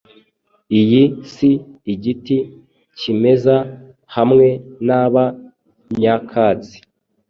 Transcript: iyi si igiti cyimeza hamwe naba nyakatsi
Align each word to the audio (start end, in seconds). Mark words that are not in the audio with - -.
iyi 0.79 1.03
si 1.33 1.51
igiti 1.93 2.37
cyimeza 2.97 3.55
hamwe 4.15 4.47
naba 4.87 5.23
nyakatsi 5.99 6.77